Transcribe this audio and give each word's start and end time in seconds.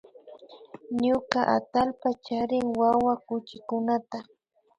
Ñuka 1.03 1.39
atallpa 1.57 2.09
charin 2.25 2.67
wawa 2.79 3.13
chuchikunata 3.25 4.19